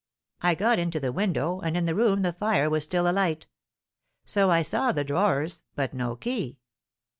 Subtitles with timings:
[0.41, 3.45] I got into the window, and in the room the fire was still alight.
[4.25, 6.57] So I saw the drawers, but no key.